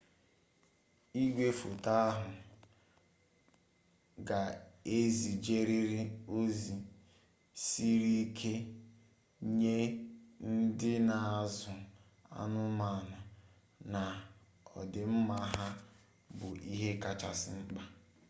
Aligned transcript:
igwefoto 1.23 1.89
ahụ 2.07 2.29
ga 4.27 4.41
ezijeriri 4.97 6.01
ozi 6.37 6.75
siri 7.63 8.11
ike 8.23 8.53
nye 9.59 9.77
ndị 10.53 10.91
na 11.07 11.15
azụ 11.39 11.73
anụmanụ 12.39 13.17
na 13.93 14.03
odịmma 14.77 15.37
ha 15.53 15.67
bụ 16.37 16.47
ihe 16.73 16.91
kacha 17.03 17.29
mkpa 17.57 17.83